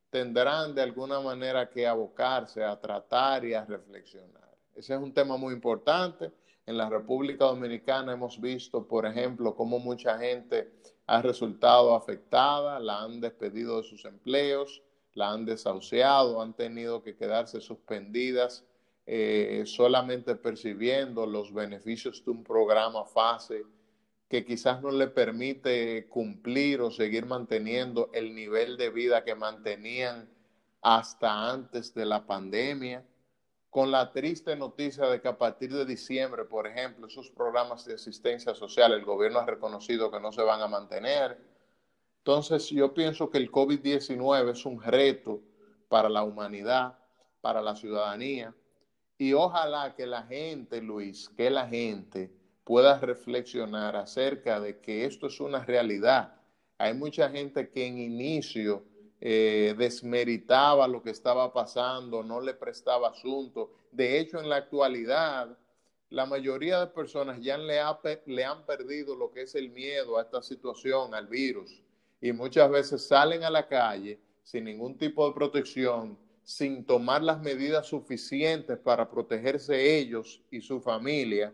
tendrán 0.09 0.75
de 0.75 0.81
alguna 0.81 1.19
manera 1.19 1.69
que 1.69 1.87
abocarse 1.87 2.63
a 2.63 2.79
tratar 2.79 3.45
y 3.45 3.53
a 3.53 3.65
reflexionar. 3.65 4.49
Ese 4.75 4.93
es 4.93 4.99
un 4.99 5.13
tema 5.13 5.37
muy 5.37 5.53
importante. 5.53 6.31
En 6.65 6.77
la 6.77 6.89
República 6.89 7.45
Dominicana 7.45 8.13
hemos 8.13 8.39
visto, 8.39 8.87
por 8.87 9.05
ejemplo, 9.05 9.55
cómo 9.55 9.79
mucha 9.79 10.17
gente 10.17 10.71
ha 11.07 11.21
resultado 11.21 11.95
afectada, 11.95 12.79
la 12.79 13.01
han 13.01 13.19
despedido 13.19 13.77
de 13.77 13.83
sus 13.83 14.05
empleos, 14.05 14.81
la 15.13 15.31
han 15.31 15.45
desahuciado, 15.45 16.41
han 16.41 16.53
tenido 16.53 17.03
que 17.03 17.15
quedarse 17.15 17.59
suspendidas 17.59 18.63
eh, 19.05 19.63
solamente 19.65 20.35
percibiendo 20.35 21.25
los 21.25 21.53
beneficios 21.53 22.23
de 22.23 22.31
un 22.31 22.43
programa 22.43 23.03
fase 23.05 23.63
que 24.31 24.45
quizás 24.45 24.81
no 24.81 24.91
le 24.91 25.07
permite 25.07 26.07
cumplir 26.07 26.79
o 26.79 26.89
seguir 26.89 27.25
manteniendo 27.25 28.09
el 28.13 28.33
nivel 28.33 28.77
de 28.77 28.89
vida 28.89 29.25
que 29.25 29.35
mantenían 29.35 30.29
hasta 30.81 31.51
antes 31.51 31.93
de 31.93 32.05
la 32.05 32.25
pandemia, 32.25 33.05
con 33.69 33.91
la 33.91 34.13
triste 34.13 34.55
noticia 34.55 35.07
de 35.07 35.19
que 35.19 35.27
a 35.27 35.37
partir 35.37 35.73
de 35.73 35.83
diciembre, 35.85 36.45
por 36.45 36.65
ejemplo, 36.65 37.07
esos 37.07 37.29
programas 37.29 37.83
de 37.83 37.95
asistencia 37.95 38.55
social, 38.55 38.93
el 38.93 39.03
gobierno 39.03 39.39
ha 39.39 39.45
reconocido 39.45 40.09
que 40.09 40.21
no 40.21 40.31
se 40.31 40.43
van 40.43 40.61
a 40.61 40.67
mantener. 40.69 41.37
Entonces, 42.19 42.69
yo 42.69 42.93
pienso 42.93 43.29
que 43.29 43.37
el 43.37 43.51
COVID-19 43.51 44.51
es 44.51 44.65
un 44.65 44.81
reto 44.81 45.41
para 45.89 46.07
la 46.07 46.23
humanidad, 46.23 46.97
para 47.41 47.61
la 47.61 47.75
ciudadanía, 47.75 48.55
y 49.17 49.33
ojalá 49.33 49.93
que 49.93 50.05
la 50.05 50.23
gente, 50.23 50.81
Luis, 50.81 51.27
que 51.35 51.49
la 51.49 51.67
gente 51.67 52.31
pueda 52.63 52.99
reflexionar 52.99 53.95
acerca 53.95 54.59
de 54.59 54.79
que 54.79 55.05
esto 55.05 55.27
es 55.27 55.39
una 55.39 55.63
realidad. 55.65 56.35
Hay 56.77 56.93
mucha 56.93 57.29
gente 57.29 57.69
que 57.69 57.85
en 57.85 57.97
inicio 57.97 58.83
eh, 59.19 59.75
desmeritaba 59.77 60.87
lo 60.87 61.01
que 61.03 61.11
estaba 61.11 61.53
pasando, 61.53 62.23
no 62.23 62.41
le 62.41 62.53
prestaba 62.53 63.09
asunto. 63.09 63.73
De 63.91 64.19
hecho, 64.19 64.39
en 64.39 64.49
la 64.49 64.57
actualidad, 64.57 65.57
la 66.09 66.25
mayoría 66.25 66.79
de 66.79 66.87
personas 66.87 67.39
ya 67.41 67.57
le 67.57 67.79
han 67.79 68.65
perdido 68.65 69.15
lo 69.15 69.31
que 69.31 69.43
es 69.43 69.55
el 69.55 69.69
miedo 69.69 70.17
a 70.17 70.23
esta 70.23 70.41
situación, 70.41 71.13
al 71.13 71.27
virus. 71.27 71.81
Y 72.19 72.31
muchas 72.33 72.69
veces 72.69 73.07
salen 73.07 73.43
a 73.43 73.49
la 73.49 73.67
calle 73.67 74.19
sin 74.43 74.65
ningún 74.65 74.97
tipo 74.97 75.27
de 75.27 75.33
protección, 75.33 76.17
sin 76.43 76.85
tomar 76.85 77.21
las 77.23 77.39
medidas 77.39 77.87
suficientes 77.87 78.77
para 78.77 79.09
protegerse 79.09 79.97
ellos 79.97 80.41
y 80.51 80.61
su 80.61 80.81
familia 80.81 81.53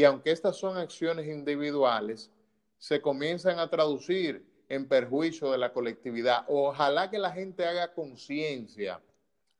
y 0.00 0.04
aunque 0.04 0.30
estas 0.30 0.56
son 0.56 0.78
acciones 0.78 1.26
individuales, 1.26 2.32
se 2.78 3.02
comienzan 3.02 3.58
a 3.58 3.68
traducir 3.68 4.42
en 4.66 4.88
perjuicio 4.88 5.50
de 5.52 5.58
la 5.58 5.74
colectividad. 5.74 6.46
Ojalá 6.48 7.10
que 7.10 7.18
la 7.18 7.30
gente 7.32 7.66
haga 7.66 7.92
conciencia, 7.92 8.98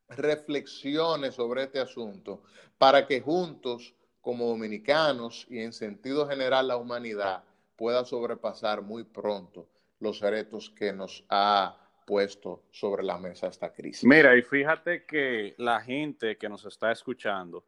reflexione 0.09 1.31
sobre 1.31 1.65
este 1.65 1.79
asunto, 1.79 2.43
para 2.79 3.07
que 3.07 3.21
juntos, 3.21 3.95
como 4.23 4.47
dominicanos 4.49 5.47
y 5.51 5.59
en 5.59 5.75
sentido 5.75 6.27
general 6.27 6.69
la 6.69 6.79
humanidad, 6.79 7.45
pueda 7.77 8.07
sobrepasar 8.07 8.81
muy 8.81 9.05
pronto 9.05 9.69
los 9.99 10.21
retos 10.21 10.71
que 10.71 10.91
nos 10.95 11.23
ha 11.29 11.77
puesto 12.07 12.63
sobre 12.71 13.03
la 13.03 13.19
mesa 13.19 13.49
esta 13.49 13.71
crisis. 13.71 14.05
Mira, 14.05 14.35
y 14.35 14.41
fíjate 14.41 15.05
que 15.05 15.55
la 15.59 15.83
gente 15.83 16.39
que 16.39 16.49
nos 16.49 16.65
está 16.65 16.93
escuchando 16.93 17.67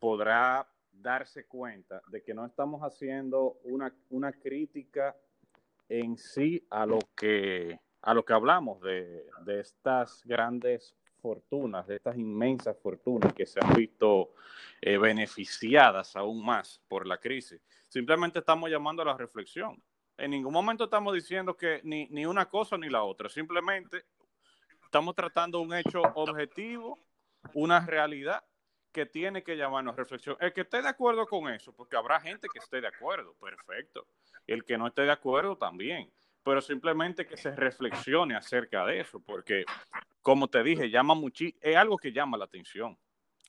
podrá 0.00 0.66
darse 1.00 1.46
cuenta 1.46 2.02
de 2.08 2.22
que 2.22 2.34
no 2.34 2.44
estamos 2.44 2.82
haciendo 2.82 3.58
una, 3.64 3.94
una 4.10 4.32
crítica 4.32 5.16
en 5.88 6.18
sí 6.18 6.66
a 6.70 6.84
lo 6.86 6.98
que, 7.16 7.78
a 8.02 8.14
lo 8.14 8.24
que 8.24 8.32
hablamos 8.32 8.80
de, 8.82 9.26
de 9.44 9.60
estas 9.60 10.22
grandes 10.24 10.94
fortunas, 11.20 11.86
de 11.86 11.96
estas 11.96 12.16
inmensas 12.16 12.76
fortunas 12.78 13.32
que 13.32 13.46
se 13.46 13.60
han 13.62 13.74
visto 13.74 14.34
eh, 14.80 14.98
beneficiadas 14.98 16.14
aún 16.16 16.44
más 16.44 16.80
por 16.88 17.06
la 17.06 17.18
crisis. 17.18 17.60
Simplemente 17.88 18.40
estamos 18.40 18.70
llamando 18.70 19.02
a 19.02 19.06
la 19.06 19.16
reflexión. 19.16 19.82
En 20.16 20.30
ningún 20.30 20.52
momento 20.52 20.84
estamos 20.84 21.14
diciendo 21.14 21.56
que 21.56 21.80
ni, 21.84 22.06
ni 22.10 22.26
una 22.26 22.48
cosa 22.48 22.76
ni 22.76 22.88
la 22.88 23.02
otra. 23.04 23.28
Simplemente 23.28 24.04
estamos 24.84 25.14
tratando 25.14 25.60
un 25.60 25.74
hecho 25.74 26.02
objetivo, 26.14 26.98
una 27.54 27.84
realidad 27.86 28.44
que 28.98 29.06
tiene 29.06 29.44
que 29.44 29.56
llamarnos 29.56 29.94
reflexión. 29.94 30.36
El 30.40 30.52
que 30.52 30.62
esté 30.62 30.82
de 30.82 30.88
acuerdo 30.88 31.24
con 31.24 31.48
eso, 31.48 31.72
porque 31.72 31.96
habrá 31.96 32.18
gente 32.20 32.48
que 32.52 32.58
esté 32.58 32.80
de 32.80 32.88
acuerdo, 32.88 33.32
perfecto. 33.34 34.08
El 34.44 34.64
que 34.64 34.76
no 34.76 34.88
esté 34.88 35.02
de 35.02 35.12
acuerdo 35.12 35.56
también. 35.56 36.10
Pero 36.42 36.60
simplemente 36.60 37.24
que 37.24 37.36
se 37.36 37.54
reflexione 37.54 38.34
acerca 38.34 38.84
de 38.86 38.98
eso, 38.98 39.20
porque 39.20 39.64
como 40.20 40.48
te 40.48 40.64
dije, 40.64 40.90
llama 40.90 41.14
es 41.60 41.76
algo 41.76 41.96
que 41.96 42.10
llama 42.10 42.36
la 42.36 42.46
atención 42.46 42.98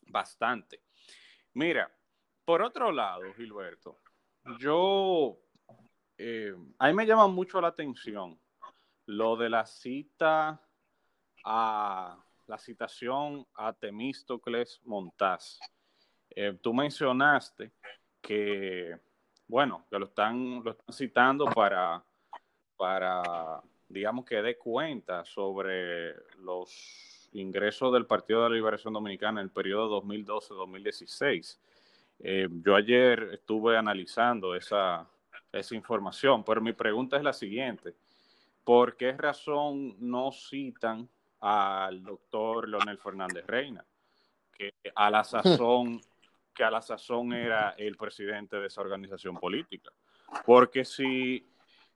bastante. 0.06 0.84
Mira, 1.54 1.92
por 2.46 2.62
otro 2.62 2.92
lado, 2.92 3.34
Gilberto, 3.34 3.98
yo, 4.60 5.40
eh, 6.16 6.54
a 6.78 6.88
mí 6.90 6.94
me 6.94 7.08
llama 7.08 7.28
mucho 7.28 7.60
la 7.60 7.70
atención 7.70 8.40
lo 9.08 9.36
de 9.36 9.50
la 9.50 9.66
cita 9.66 10.62
a 11.44 12.24
la 12.50 12.58
citación 12.58 13.46
a 13.54 13.72
Temístocles 13.74 14.82
Montaz. 14.84 15.60
Eh, 16.32 16.58
tú 16.60 16.74
mencionaste 16.74 17.72
que, 18.20 18.98
bueno, 19.48 19.86
que 19.90 20.00
lo 20.00 20.06
están, 20.06 20.64
lo 20.64 20.72
están 20.72 20.94
citando 20.94 21.46
para, 21.46 22.04
para, 22.76 23.62
digamos, 23.88 24.26
que 24.26 24.42
dé 24.42 24.58
cuenta 24.58 25.24
sobre 25.26 26.16
los 26.40 27.30
ingresos 27.34 27.94
del 27.94 28.08
Partido 28.08 28.44
de 28.44 28.50
la 28.50 28.56
Liberación 28.56 28.96
Dominicana 28.96 29.42
en 29.42 29.46
el 29.46 29.52
periodo 29.52 30.02
2012-2016. 30.02 31.60
Eh, 32.18 32.48
yo 32.50 32.76
ayer 32.76 33.30
estuve 33.32 33.78
analizando 33.78 34.56
esa, 34.56 35.08
esa 35.52 35.76
información, 35.76 36.44
pero 36.44 36.62
mi 36.62 36.74
pregunta 36.74 37.16
es 37.16 37.24
la 37.24 37.34
siguiente. 37.34 37.94
¿Por 38.64 38.98
qué 38.98 39.12
razón 39.14 39.96
no 40.00 40.32
citan 40.32 41.08
al 41.42 42.04
doctor 42.04 42.68
Leonel 42.68 42.98
Fernández 42.98 43.46
Reina, 43.46 43.86
que 44.52 44.74
a 44.96 45.10
la 45.10 45.24
sazón, 45.24 46.02
que 46.54 46.64
a 46.64 46.72
la 46.72 46.82
sazón 46.82 47.34
era 47.34 47.76
el 47.78 47.96
presidente 47.96 48.58
de 48.58 48.68
esa 48.68 48.82
organización 48.82 49.38
política. 49.38 49.92
Porque 50.46 50.86
si, 50.86 51.48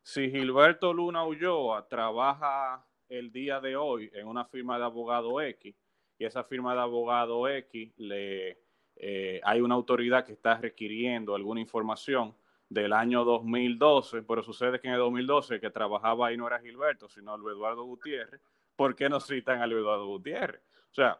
si 0.01 0.31
Gilberto 0.31 0.93
Luna 0.93 1.25
Ulloa 1.25 1.87
trabaja 1.87 2.85
el 3.09 3.31
día 3.31 3.59
de 3.59 3.75
hoy 3.75 4.09
en 4.13 4.27
una 4.27 4.45
firma 4.45 4.77
de 4.77 4.85
abogado 4.85 5.39
X 5.41 5.75
y 6.17 6.25
esa 6.25 6.43
firma 6.43 6.73
de 6.73 6.81
abogado 6.81 7.47
X 7.47 7.93
le 7.97 8.63
eh, 8.95 9.41
hay 9.43 9.61
una 9.61 9.75
autoridad 9.75 10.25
que 10.25 10.33
está 10.33 10.57
requiriendo 10.57 11.35
alguna 11.35 11.59
información 11.59 12.35
del 12.69 12.93
año 12.93 13.23
2012, 13.23 14.23
pero 14.23 14.43
sucede 14.43 14.79
que 14.79 14.87
en 14.87 14.93
el 14.93 14.99
2012 14.99 15.59
que 15.59 15.69
trabajaba 15.69 16.27
ahí 16.27 16.37
no 16.37 16.47
era 16.47 16.59
Gilberto, 16.59 17.07
sino 17.09 17.37
Luis 17.37 17.55
Eduardo 17.55 17.83
Gutiérrez, 17.83 18.41
¿por 18.75 18.95
qué 18.95 19.09
no 19.09 19.19
citan 19.19 19.61
a 19.61 19.67
Luis 19.67 19.81
Eduardo 19.81 20.07
Gutiérrez? 20.07 20.61
O 20.91 20.93
sea, 20.93 21.19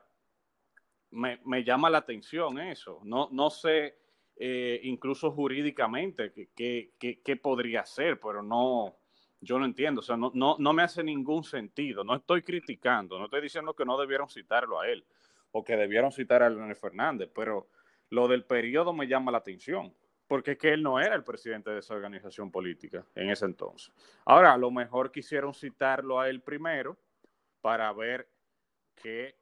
me, 1.12 1.40
me 1.46 1.64
llama 1.64 1.90
la 1.90 2.00
atención 2.00 2.60
eso. 2.60 3.00
No, 3.04 3.30
no 3.32 3.50
sé, 3.50 3.98
eh, 4.36 4.80
incluso 4.84 5.32
jurídicamente, 5.32 6.34
qué 6.34 7.40
podría 7.42 7.86
ser, 7.86 8.20
pero 8.20 8.42
no, 8.42 8.98
yo 9.44 9.60
no 9.60 9.66
entiendo. 9.66 10.00
O 10.00 10.04
sea, 10.04 10.18
no, 10.18 10.32
no, 10.34 10.56
no 10.58 10.74
me 10.74 10.84
hace 10.84 11.04
ningún 11.04 11.44
sentido. 11.44 12.04
No 12.04 12.16
estoy 12.16 12.42
criticando, 12.42 13.20
no 13.20 13.26
estoy 13.26 13.42
diciendo 13.42 13.76
que 13.76 13.86
no 13.86 13.98
debieron 13.98 14.30
citarlo 14.30 14.80
a 14.80 14.88
él 14.88 15.06
o 15.52 15.64
que 15.64 15.76
debieron 15.76 16.12
citar 16.12 16.42
a 16.42 16.50
Leonel 16.50 16.76
Fernández, 16.76 17.30
pero 17.34 17.68
lo 18.10 18.28
del 18.28 18.44
periodo 18.46 18.94
me 18.94 19.08
llama 19.08 19.32
la 19.32 19.40
atención 19.40 19.94
porque 20.28 20.52
es 20.52 20.58
que 20.58 20.74
él 20.74 20.82
no 20.82 21.00
era 21.00 21.16
el 21.16 21.24
presidente 21.24 21.70
de 21.70 21.80
esa 21.80 21.94
organización 21.94 22.50
política 22.50 23.06
en 23.14 23.30
ese 23.30 23.46
entonces. 23.46 23.94
Ahora, 24.26 24.54
a 24.54 24.58
lo 24.58 24.72
mejor 24.72 25.12
quisieron 25.12 25.54
citarlo 25.54 26.20
a 26.20 26.30
él 26.30 26.42
primero 26.42 26.98
para 27.64 27.94
ver 27.94 28.28
qué, 29.02 29.38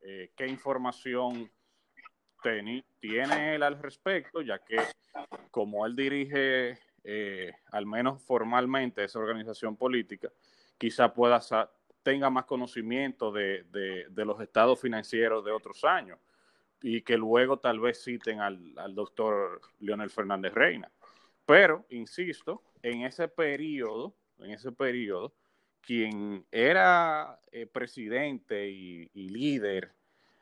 eh, 0.00 0.30
qué 0.36 0.46
información 0.46 1.50
tiene 3.00 3.56
él 3.56 3.64
al 3.64 3.82
respecto, 3.82 4.42
ya 4.42 4.60
que 4.60 4.76
como 5.50 5.84
él 5.84 5.96
dirige, 5.96 6.78
eh, 7.02 7.52
al 7.72 7.86
menos 7.86 8.22
formalmente, 8.22 9.02
esa 9.02 9.18
organización 9.18 9.76
política, 9.76 10.30
quizá 10.78 11.12
pueda 11.12 11.40
tenga 12.04 12.30
más 12.30 12.44
conocimiento 12.44 13.32
de, 13.32 13.64
de 14.08 14.24
los 14.24 14.40
estados 14.40 14.80
financieros 14.80 15.44
de 15.44 15.50
otros 15.50 15.84
años 15.84 16.18
y 16.80 17.02
que 17.02 17.16
luego 17.16 17.58
tal 17.58 17.80
vez 17.80 18.02
citen 18.02 18.40
al, 18.40 18.94
doctor 18.94 19.60
Leonel 19.80 20.10
Fernández 20.10 20.52
Reina. 20.52 20.90
Pero, 21.44 21.86
insisto, 21.90 22.62
en 22.82 23.02
ese 23.02 23.26
periodo, 23.26 24.14
en 24.38 24.52
ese 24.52 24.70
periodo, 24.70 25.32
quien 25.82 26.46
era 26.50 27.40
eh, 27.50 27.66
presidente 27.66 28.68
y, 28.68 29.08
líder 29.14 29.92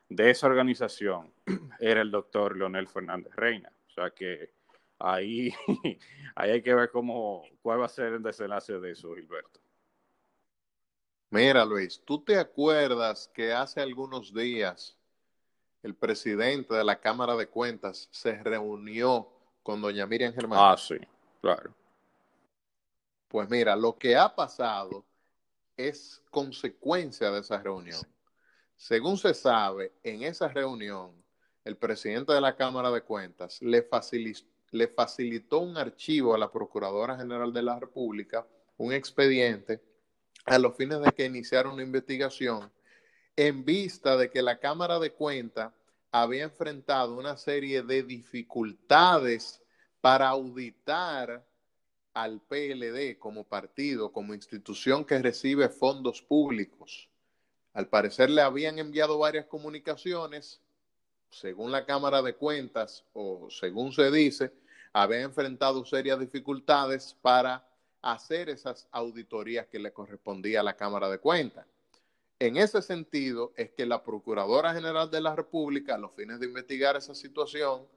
de 0.07 0.29
esa 0.29 0.47
organización 0.47 1.33
era 1.79 2.01
el 2.01 2.11
doctor 2.11 2.55
Leonel 2.55 2.87
Fernández 2.87 3.33
Reina. 3.35 3.71
O 3.87 3.91
sea 3.91 4.11
que 4.11 4.53
ahí, 4.99 5.53
ahí 6.35 6.51
hay 6.51 6.61
que 6.61 6.73
ver 6.73 6.89
cómo, 6.91 7.43
cuál 7.61 7.81
va 7.81 7.85
a 7.85 7.89
ser 7.89 8.13
el 8.13 8.23
desenlace 8.23 8.79
de 8.79 8.91
eso, 8.91 9.13
Gilberto. 9.15 9.59
Mira, 11.29 11.65
Luis, 11.65 12.01
¿tú 12.05 12.23
te 12.23 12.37
acuerdas 12.37 13.29
que 13.33 13.53
hace 13.53 13.81
algunos 13.81 14.33
días 14.33 14.97
el 15.83 15.95
presidente 15.95 16.75
de 16.75 16.83
la 16.83 16.99
Cámara 16.99 17.35
de 17.35 17.47
Cuentas 17.47 18.07
se 18.11 18.41
reunió 18.43 19.27
con 19.63 19.81
doña 19.81 20.05
Miriam 20.05 20.33
Germán. 20.33 20.59
Ah, 20.61 20.77
sí, 20.77 20.95
claro. 21.41 21.73
Pues 23.27 23.49
mira, 23.49 23.75
lo 23.75 23.97
que 23.97 24.15
ha 24.15 24.33
pasado 24.33 25.05
es 25.87 26.21
consecuencia 26.29 27.31
de 27.31 27.39
esa 27.39 27.57
reunión. 27.57 28.01
Según 28.75 29.17
se 29.17 29.33
sabe, 29.33 29.93
en 30.03 30.23
esa 30.23 30.47
reunión, 30.47 31.11
el 31.63 31.77
presidente 31.77 32.33
de 32.33 32.41
la 32.41 32.55
Cámara 32.55 32.89
de 32.91 33.01
Cuentas 33.01 33.61
le 33.61 33.83
facilitó, 33.83 34.47
le 34.71 34.87
facilitó 34.87 35.59
un 35.59 35.77
archivo 35.77 36.33
a 36.33 36.37
la 36.37 36.51
Procuradora 36.51 37.17
General 37.17 37.51
de 37.51 37.61
la 37.61 37.79
República, 37.79 38.47
un 38.77 38.93
expediente, 38.93 39.81
a 40.45 40.57
los 40.57 40.75
fines 40.75 41.01
de 41.01 41.11
que 41.11 41.25
iniciara 41.25 41.69
una 41.69 41.83
investigación 41.83 42.71
en 43.35 43.63
vista 43.63 44.17
de 44.17 44.29
que 44.29 44.41
la 44.41 44.59
Cámara 44.59 44.99
de 44.99 45.13
Cuentas 45.13 45.71
había 46.11 46.43
enfrentado 46.43 47.15
una 47.15 47.37
serie 47.37 47.83
de 47.83 48.03
dificultades 48.03 49.61
para 50.01 50.29
auditar 50.29 51.45
al 52.13 52.41
PLD 52.41 53.17
como 53.19 53.43
partido, 53.43 54.11
como 54.11 54.33
institución 54.33 55.05
que 55.05 55.19
recibe 55.19 55.69
fondos 55.69 56.21
públicos. 56.21 57.09
Al 57.73 57.87
parecer 57.87 58.29
le 58.29 58.41
habían 58.41 58.79
enviado 58.79 59.17
varias 59.17 59.45
comunicaciones, 59.45 60.59
según 61.29 61.71
la 61.71 61.85
Cámara 61.85 62.21
de 62.21 62.35
Cuentas 62.35 63.05
o 63.13 63.49
según 63.49 63.93
se 63.93 64.11
dice, 64.11 64.51
había 64.91 65.21
enfrentado 65.21 65.85
serias 65.85 66.19
dificultades 66.19 67.15
para 67.21 67.65
hacer 68.01 68.49
esas 68.49 68.87
auditorías 68.91 69.67
que 69.67 69.79
le 69.79 69.93
correspondía 69.93 70.59
a 70.59 70.63
la 70.63 70.75
Cámara 70.75 71.09
de 71.09 71.19
Cuentas. 71.19 71.65
En 72.39 72.57
ese 72.57 72.81
sentido 72.81 73.53
es 73.55 73.69
que 73.71 73.85
la 73.85 74.03
Procuradora 74.03 74.73
General 74.73 75.09
de 75.09 75.21
la 75.21 75.35
República, 75.35 75.95
a 75.95 75.99
los 75.99 76.11
fines 76.13 76.39
de 76.39 76.47
investigar 76.47 76.97
esa 76.97 77.13
situación, 77.13 77.87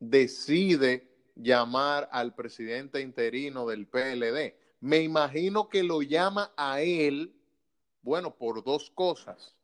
decide 0.00 1.15
llamar 1.36 2.08
al 2.10 2.34
presidente 2.34 3.00
interino 3.00 3.66
del 3.66 3.86
PLD. 3.86 4.56
Me 4.80 5.02
imagino 5.02 5.68
que 5.68 5.82
lo 5.82 6.02
llama 6.02 6.52
a 6.56 6.80
él, 6.80 7.34
bueno, 8.02 8.34
por 8.34 8.64
dos 8.64 8.90
cosas. 8.90 9.54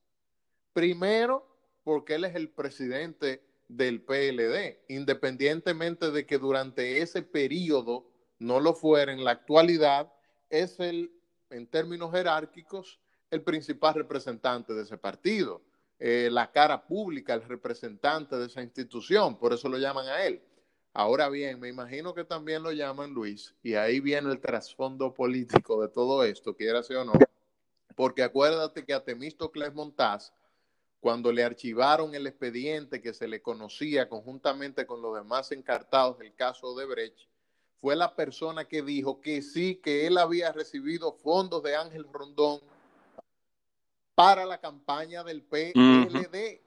Primero, 0.72 1.46
porque 1.82 2.14
él 2.14 2.24
es 2.24 2.34
el 2.34 2.48
presidente 2.50 3.42
del 3.68 4.02
PLD, 4.02 4.84
independientemente 4.88 6.10
de 6.10 6.26
que 6.26 6.38
durante 6.38 7.00
ese 7.00 7.22
periodo 7.22 8.06
no 8.38 8.60
lo 8.60 8.74
fuera, 8.74 9.12
en 9.12 9.24
la 9.24 9.30
actualidad 9.32 10.12
es 10.50 10.78
el, 10.78 11.10
en 11.50 11.66
términos 11.66 12.12
jerárquicos, 12.12 13.00
el 13.30 13.42
principal 13.42 13.94
representante 13.94 14.74
de 14.74 14.82
ese 14.82 14.98
partido, 14.98 15.62
eh, 15.98 16.28
la 16.30 16.50
cara 16.50 16.86
pública, 16.86 17.32
el 17.32 17.42
representante 17.42 18.36
de 18.36 18.46
esa 18.46 18.62
institución, 18.62 19.38
por 19.38 19.54
eso 19.54 19.68
lo 19.68 19.78
llaman 19.78 20.06
a 20.08 20.24
él. 20.24 20.42
Ahora 20.94 21.30
bien, 21.30 21.58
me 21.58 21.68
imagino 21.68 22.12
que 22.12 22.24
también 22.24 22.62
lo 22.62 22.70
llaman 22.70 23.14
Luis, 23.14 23.54
y 23.62 23.74
ahí 23.74 24.00
viene 24.00 24.30
el 24.30 24.40
trasfondo 24.40 25.14
político 25.14 25.80
de 25.80 25.88
todo 25.88 26.22
esto, 26.22 26.54
quiera 26.54 26.82
sea 26.82 27.00
o 27.00 27.04
no, 27.04 27.12
porque 27.96 28.22
acuérdate 28.22 28.84
que 28.84 28.92
a 28.92 29.02
Temístocles 29.02 29.72
Montaz, 29.72 30.34
cuando 31.00 31.32
le 31.32 31.44
archivaron 31.44 32.14
el 32.14 32.26
expediente 32.26 33.00
que 33.00 33.14
se 33.14 33.26
le 33.26 33.40
conocía 33.40 34.08
conjuntamente 34.08 34.86
con 34.86 35.00
los 35.00 35.14
demás 35.14 35.50
encartados 35.50 36.18
del 36.18 36.34
caso 36.34 36.74
de 36.76 36.84
Brecht, 36.84 37.26
fue 37.80 37.96
la 37.96 38.14
persona 38.14 38.66
que 38.66 38.82
dijo 38.82 39.20
que 39.20 39.42
sí, 39.42 39.76
que 39.76 40.06
él 40.06 40.18
había 40.18 40.52
recibido 40.52 41.12
fondos 41.14 41.62
de 41.62 41.74
Ángel 41.74 42.06
Rondón 42.12 42.60
para 44.14 44.44
la 44.44 44.60
campaña 44.60 45.24
del 45.24 45.42
PLD. 45.42 46.60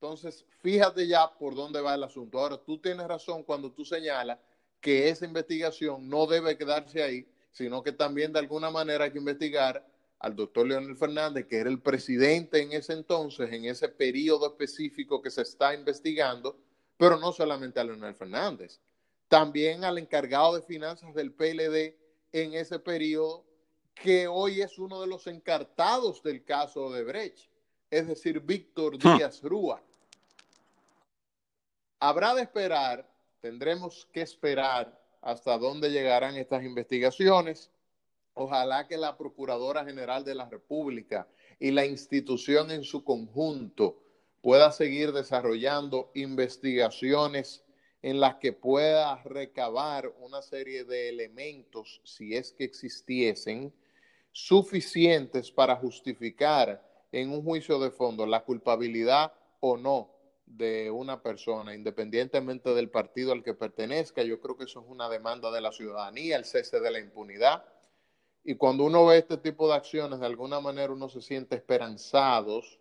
Entonces, 0.00 0.44
fíjate 0.60 1.06
ya 1.06 1.32
por 1.38 1.54
dónde 1.54 1.80
va 1.80 1.94
el 1.94 2.04
asunto. 2.04 2.38
Ahora, 2.38 2.58
tú 2.58 2.78
tienes 2.78 3.06
razón 3.06 3.42
cuando 3.42 3.72
tú 3.72 3.84
señalas 3.84 4.38
que 4.80 5.08
esa 5.08 5.24
investigación 5.24 6.08
no 6.08 6.26
debe 6.26 6.58
quedarse 6.58 7.02
ahí, 7.02 7.26
sino 7.50 7.82
que 7.82 7.92
también 7.92 8.32
de 8.32 8.38
alguna 8.38 8.70
manera 8.70 9.04
hay 9.04 9.12
que 9.12 9.18
investigar 9.18 9.86
al 10.18 10.36
doctor 10.36 10.66
Leonel 10.66 10.96
Fernández, 10.96 11.46
que 11.46 11.56
era 11.56 11.70
el 11.70 11.80
presidente 11.80 12.60
en 12.60 12.72
ese 12.72 12.92
entonces, 12.92 13.50
en 13.50 13.64
ese 13.64 13.88
periodo 13.88 14.46
específico 14.48 15.22
que 15.22 15.30
se 15.30 15.42
está 15.42 15.74
investigando, 15.74 16.58
pero 16.98 17.18
no 17.18 17.32
solamente 17.32 17.80
a 17.80 17.84
Leonel 17.84 18.14
Fernández, 18.14 18.80
también 19.28 19.84
al 19.84 19.98
encargado 19.98 20.54
de 20.54 20.62
finanzas 20.62 21.14
del 21.14 21.32
PLD 21.32 21.96
en 22.32 22.54
ese 22.54 22.78
periodo 22.78 23.44
que 23.94 24.28
hoy 24.28 24.60
es 24.60 24.78
uno 24.78 25.00
de 25.00 25.06
los 25.06 25.26
encartados 25.26 26.22
del 26.22 26.44
caso 26.44 26.90
de 26.92 27.02
Brecht, 27.02 27.48
es 27.90 28.06
decir, 28.06 28.40
Víctor 28.40 28.96
hmm. 28.96 29.16
Díaz 29.16 29.42
Rúa. 29.42 29.82
Habrá 32.00 32.34
de 32.34 32.42
esperar, 32.42 33.08
tendremos 33.40 34.06
que 34.12 34.20
esperar 34.20 35.00
hasta 35.22 35.56
dónde 35.58 35.90
llegarán 35.90 36.36
estas 36.36 36.62
investigaciones. 36.62 37.70
Ojalá 38.34 38.86
que 38.86 38.98
la 38.98 39.16
Procuradora 39.16 39.84
General 39.84 40.24
de 40.24 40.34
la 40.34 40.48
República 40.48 41.26
y 41.58 41.70
la 41.70 41.86
institución 41.86 42.70
en 42.70 42.84
su 42.84 43.02
conjunto 43.02 43.98
pueda 44.42 44.70
seguir 44.72 45.12
desarrollando 45.12 46.10
investigaciones 46.14 47.64
en 48.02 48.20
las 48.20 48.36
que 48.36 48.52
pueda 48.52 49.20
recabar 49.24 50.12
una 50.20 50.42
serie 50.42 50.84
de 50.84 51.08
elementos, 51.08 52.00
si 52.04 52.36
es 52.36 52.52
que 52.52 52.62
existiesen, 52.62 53.72
suficientes 54.30 55.50
para 55.50 55.74
justificar 55.74 56.85
en 57.20 57.30
un 57.30 57.42
juicio 57.42 57.78
de 57.78 57.90
fondo 57.90 58.26
la 58.26 58.44
culpabilidad 58.44 59.32
o 59.60 59.78
no 59.78 60.10
de 60.44 60.90
una 60.90 61.22
persona, 61.22 61.74
independientemente 61.74 62.74
del 62.74 62.90
partido 62.90 63.32
al 63.32 63.42
que 63.42 63.54
pertenezca. 63.54 64.22
Yo 64.22 64.38
creo 64.38 64.56
que 64.58 64.64
eso 64.64 64.80
es 64.80 64.86
una 64.86 65.08
demanda 65.08 65.50
de 65.50 65.62
la 65.62 65.72
ciudadanía, 65.72 66.36
el 66.36 66.44
cese 66.44 66.78
de 66.78 66.90
la 66.90 67.00
impunidad. 67.00 67.64
y 68.44 68.54
cuando 68.56 68.84
uno 68.84 69.06
ve 69.06 69.18
este 69.18 69.38
tipo 69.38 69.66
de 69.66 69.74
acciones, 69.74 70.20
de 70.20 70.26
alguna 70.26 70.60
manera 70.60 70.92
uno 70.92 71.08
se 71.08 71.22
siente 71.22 71.56
esperanzados 71.56 72.78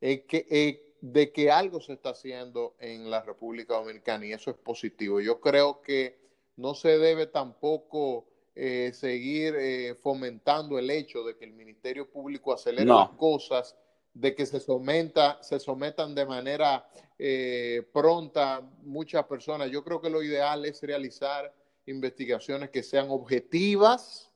que, 0.00 0.96
de 1.00 1.32
que 1.32 1.50
algo 1.50 1.80
se 1.80 1.92
está 1.92 2.10
haciendo 2.10 2.74
en 2.80 3.08
la 3.08 3.22
República 3.22 3.74
Dominicana 3.74 4.26
y 4.26 4.32
eso 4.32 4.50
es 4.50 4.56
positivo. 4.56 5.20
Yo 5.20 5.40
creo 5.40 5.80
que 5.80 6.18
no 6.56 6.74
se 6.74 6.98
debe 6.98 7.26
tampoco 7.26 8.26
eh, 8.58 8.90
seguir 8.94 9.54
eh, 9.54 9.94
fomentando 9.96 10.78
el 10.78 10.90
hecho 10.90 11.22
de 11.24 11.36
que 11.36 11.44
el 11.44 11.52
Ministerio 11.52 12.10
Público 12.10 12.54
acelere 12.54 12.86
las 12.86 13.10
cosas, 13.10 13.76
de 14.14 14.34
que 14.34 14.46
se, 14.46 14.60
someta, 14.60 15.42
se 15.42 15.60
sometan 15.60 16.14
de 16.14 16.24
manera 16.24 16.88
eh, 17.18 17.86
pronta 17.92 18.62
muchas 18.80 19.26
personas. 19.26 19.70
Yo 19.70 19.84
creo 19.84 20.00
que 20.00 20.08
lo 20.08 20.22
ideal 20.22 20.64
es 20.64 20.82
realizar 20.82 21.54
investigaciones 21.84 22.70
que 22.70 22.82
sean 22.82 23.10
objetivas, 23.10 24.32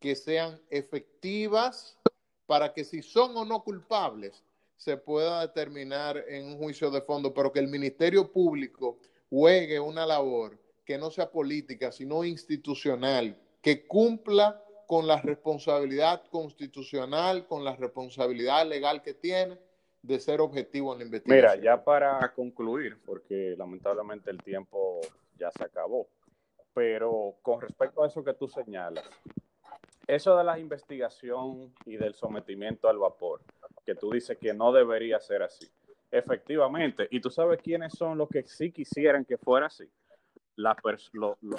que 0.00 0.16
sean 0.16 0.60
efectivas, 0.68 1.96
para 2.46 2.72
que 2.72 2.82
si 2.82 3.00
son 3.00 3.36
o 3.36 3.44
no 3.44 3.62
culpables, 3.62 4.42
se 4.76 4.96
pueda 4.96 5.42
determinar 5.42 6.16
en 6.28 6.46
un 6.46 6.58
juicio 6.58 6.90
de 6.90 7.00
fondo, 7.00 7.32
pero 7.32 7.52
que 7.52 7.60
el 7.60 7.68
Ministerio 7.68 8.32
Público 8.32 8.98
juegue 9.30 9.78
una 9.78 10.04
labor 10.04 10.58
que 10.86 10.96
no 10.96 11.10
sea 11.10 11.30
política, 11.30 11.90
sino 11.90 12.24
institucional, 12.24 13.36
que 13.60 13.86
cumpla 13.86 14.62
con 14.86 15.06
la 15.08 15.20
responsabilidad 15.20 16.22
constitucional, 16.30 17.46
con 17.46 17.64
la 17.64 17.74
responsabilidad 17.74 18.64
legal 18.66 19.02
que 19.02 19.12
tiene 19.12 19.58
de 20.00 20.20
ser 20.20 20.40
objetivo 20.40 20.92
en 20.92 21.00
la 21.00 21.04
investigación. 21.06 21.58
Mira, 21.58 21.62
ya 21.62 21.82
para 21.82 22.32
concluir, 22.32 22.96
porque 23.04 23.56
lamentablemente 23.58 24.30
el 24.30 24.40
tiempo 24.40 25.00
ya 25.36 25.50
se 25.50 25.64
acabó, 25.64 26.06
pero 26.72 27.34
con 27.42 27.60
respecto 27.60 28.04
a 28.04 28.06
eso 28.06 28.22
que 28.22 28.34
tú 28.34 28.46
señalas, 28.46 29.04
eso 30.06 30.36
de 30.36 30.44
la 30.44 30.56
investigación 30.56 31.74
y 31.84 31.96
del 31.96 32.14
sometimiento 32.14 32.88
al 32.88 32.98
vapor, 32.98 33.40
que 33.84 33.96
tú 33.96 34.12
dices 34.12 34.38
que 34.38 34.54
no 34.54 34.72
debería 34.72 35.18
ser 35.18 35.42
así. 35.42 35.68
Efectivamente, 36.12 37.08
y 37.10 37.20
tú 37.20 37.28
sabes 37.28 37.60
quiénes 37.60 37.92
son 37.92 38.16
los 38.16 38.28
que 38.28 38.44
sí 38.44 38.70
quisieran 38.70 39.24
que 39.24 39.36
fuera 39.36 39.66
así 39.66 39.90
las, 40.56 40.76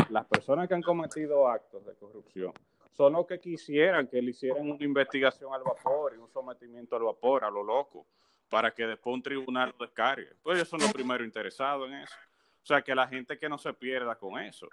las 0.09 0.25
personas 0.25 0.67
que 0.67 0.73
han 0.73 0.81
cometido 0.81 1.47
actos 1.47 1.85
de 1.85 1.93
corrupción 1.95 2.53
son 2.97 3.13
los 3.13 3.27
que 3.27 3.39
quisieran 3.39 4.07
que 4.07 4.21
le 4.21 4.31
hicieran 4.31 4.71
una 4.71 4.83
investigación 4.83 5.53
al 5.53 5.61
vapor 5.63 6.15
y 6.15 6.17
un 6.17 6.29
sometimiento 6.29 6.95
al 6.95 7.03
vapor, 7.03 7.43
a 7.43 7.51
lo 7.51 7.63
loco, 7.63 8.07
para 8.49 8.73
que 8.73 8.87
después 8.87 9.13
un 9.13 9.21
tribunal 9.21 9.73
lo 9.77 9.85
descargue. 9.85 10.33
Pues 10.41 10.57
ellos 10.57 10.67
son 10.67 10.79
los 10.79 10.91
primeros 10.91 11.25
interesados 11.25 11.87
en 11.87 11.95
eso. 11.95 12.15
O 12.63 12.65
sea, 12.65 12.81
que 12.81 12.95
la 12.95 13.07
gente 13.07 13.37
que 13.37 13.47
no 13.47 13.59
se 13.59 13.71
pierda 13.73 14.15
con 14.15 14.39
eso. 14.39 14.67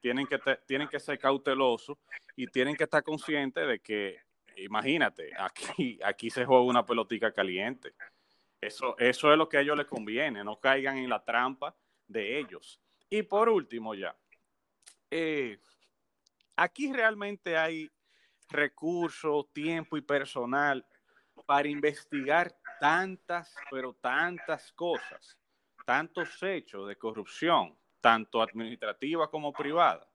Tienen 0.00 0.26
que, 0.26 0.38
tienen 0.66 0.88
que 0.88 0.98
ser 0.98 1.18
cautelosos 1.18 1.98
y 2.34 2.46
tienen 2.46 2.74
que 2.74 2.84
estar 2.84 3.02
conscientes 3.02 3.68
de 3.68 3.78
que, 3.80 4.20
imagínate, 4.56 5.30
aquí, 5.38 6.00
aquí 6.02 6.30
se 6.30 6.46
juega 6.46 6.62
una 6.62 6.86
pelotica 6.86 7.30
caliente. 7.30 7.92
Eso, 8.58 8.96
eso 8.98 9.30
es 9.30 9.36
lo 9.36 9.48
que 9.50 9.58
a 9.58 9.60
ellos 9.60 9.76
les 9.76 9.86
conviene, 9.86 10.42
no 10.42 10.58
caigan 10.58 10.96
en 10.96 11.10
la 11.10 11.22
trampa 11.22 11.76
de 12.08 12.38
ellos. 12.38 12.80
Y 13.08 13.22
por 13.22 13.48
último 13.48 13.94
ya, 13.94 14.16
eh, 15.10 15.58
aquí 16.56 16.92
realmente 16.92 17.56
hay 17.56 17.90
recursos, 18.48 19.52
tiempo 19.52 19.96
y 19.96 20.00
personal 20.00 20.84
para 21.46 21.68
investigar 21.68 22.56
tantas, 22.80 23.54
pero 23.70 23.94
tantas 23.94 24.72
cosas, 24.72 25.38
tantos 25.84 26.42
hechos 26.42 26.88
de 26.88 26.96
corrupción, 26.96 27.78
tanto 28.00 28.42
administrativa 28.42 29.30
como 29.30 29.52
privada. 29.52 30.08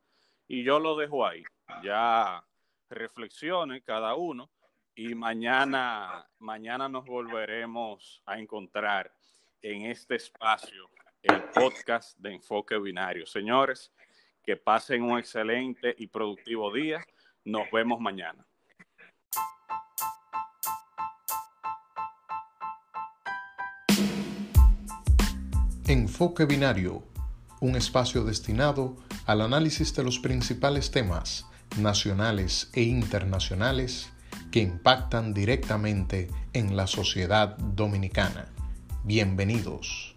Y 0.48 0.64
yo 0.64 0.80
lo 0.80 0.98
dejo 0.98 1.26
ahí. 1.26 1.44
Ya 1.84 2.44
reflexione 2.90 3.82
cada 3.82 4.16
uno 4.16 4.52
y 4.96 5.16
mañana, 5.16 6.30
mañana 6.40 6.90
nos 6.90 7.06
volveremos 7.06 8.22
a 8.26 8.38
encontrar 8.38 9.14
en 9.62 9.86
este 9.86 10.16
espacio 10.16 10.90
el 11.24 11.44
podcast 11.54 12.18
de 12.20 12.34
Enfoque 12.34 12.78
Binario. 12.80 13.26
Señores, 13.26 13.92
que 14.44 14.58
pasen 14.58 15.04
un 15.04 15.20
excelente 15.20 15.94
y 15.98 16.08
productivo 16.08 16.74
día. 16.74 17.04
Nos 17.46 17.70
vemos 17.72 18.00
mañana. 18.00 18.46
Enfoque 25.88 26.46
Binario, 26.46 27.04
un 27.60 27.76
espacio 27.76 28.24
destinado 28.24 28.96
al 29.26 29.42
análisis 29.42 29.94
de 29.96 30.04
los 30.04 30.20
principales 30.20 30.90
temas 30.92 31.46
nacionales 31.78 32.72
e 32.74 32.84
internacionales 32.84 34.12
que 34.52 34.60
impactan 34.60 35.34
directamente 35.34 36.30
en 36.54 36.76
la 36.76 36.88
sociedad 36.88 37.58
dominicana. 37.58 38.54
Bienvenidos. 39.04 40.11